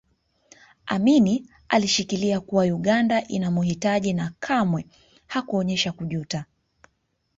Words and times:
Amin 0.85 1.47
alishikilia 1.69 2.39
kuwa 2.41 2.63
Uganda 2.63 3.27
inamuhitaji 3.27 4.13
na 4.13 4.33
kamwe 4.39 4.85
hakuonyesha 5.27 5.91
kujuta 5.91 6.45